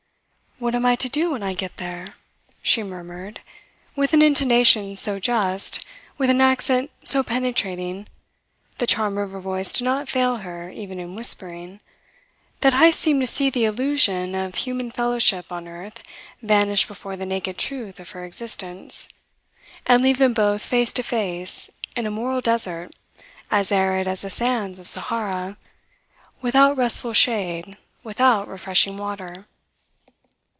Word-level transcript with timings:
"What 0.63 0.75
am 0.75 0.85
I 0.85 0.95
to 0.97 1.09
do 1.09 1.31
when 1.31 1.41
I 1.41 1.53
get 1.53 1.77
there?" 1.77 2.13
she 2.61 2.83
murmured 2.83 3.39
with 3.95 4.13
an 4.13 4.21
intonation 4.21 4.95
so 4.95 5.19
just, 5.19 5.83
with 6.19 6.29
an 6.29 6.39
accent 6.39 6.91
so 7.03 7.23
penetrating 7.23 8.05
the 8.77 8.85
charm 8.85 9.17
of 9.17 9.31
her 9.31 9.39
voice 9.39 9.73
did 9.73 9.85
not 9.85 10.07
fail 10.07 10.37
her 10.45 10.69
even 10.69 10.99
in 10.99 11.15
whispering 11.15 11.79
that 12.59 12.75
Heyst 12.75 12.99
seemed 12.99 13.21
to 13.21 13.25
see 13.25 13.49
the 13.49 13.65
illusion 13.65 14.35
of 14.35 14.53
human 14.53 14.91
fellowship 14.91 15.51
on 15.51 15.67
earth 15.67 16.03
vanish 16.43 16.87
before 16.87 17.15
the 17.15 17.25
naked 17.25 17.57
truth 17.57 17.99
of 17.99 18.11
her 18.11 18.23
existence, 18.23 19.09
and 19.87 20.03
leave 20.03 20.19
them 20.19 20.33
both 20.33 20.61
face 20.61 20.93
to 20.93 21.01
face 21.01 21.71
in 21.95 22.05
a 22.05 22.11
moral 22.11 22.39
desert 22.39 22.91
as 23.49 23.71
arid 23.71 24.07
as 24.07 24.21
the 24.21 24.29
sands 24.29 24.77
of 24.77 24.85
Sahara, 24.87 25.57
without 26.43 26.77
restful 26.77 27.13
shade, 27.13 27.79
without 28.03 28.47
refreshing 28.47 28.95
water. 28.95 29.47